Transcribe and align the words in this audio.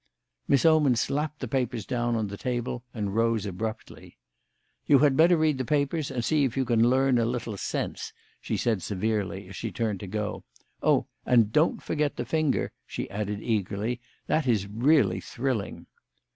Miss 0.47 0.65
Oman 0.65 0.95
slapped 0.95 1.41
the 1.41 1.47
papers 1.47 1.85
down 1.85 2.15
on 2.15 2.25
the 2.27 2.35
table 2.35 2.83
and 2.91 3.13
rose 3.13 3.45
abruptly. 3.45 4.17
"You 4.87 4.97
had 4.97 5.15
better 5.15 5.37
read 5.37 5.59
the 5.59 5.63
papers 5.63 6.09
and 6.09 6.25
see 6.25 6.43
if 6.43 6.57
you 6.57 6.65
can 6.65 6.89
learn 6.89 7.19
a 7.19 7.23
little 7.25 7.55
sense," 7.55 8.11
she 8.41 8.57
said 8.57 8.81
severely 8.81 9.47
as 9.49 9.55
she 9.55 9.71
turned 9.71 9.99
to 9.99 10.07
go. 10.07 10.43
"Oh, 10.81 11.05
and 11.23 11.51
don't 11.51 11.83
forget 11.83 12.15
the 12.15 12.25
finger!" 12.25 12.71
she 12.87 13.11
added 13.11 13.43
eagerly. 13.43 14.01
"That 14.25 14.47
is 14.47 14.65
really 14.65 15.19
thrilling." 15.19 15.85